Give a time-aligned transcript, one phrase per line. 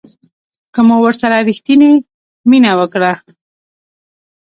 [0.73, 1.91] که مو ورسره ریښتینې
[2.49, 3.13] مینه وکړه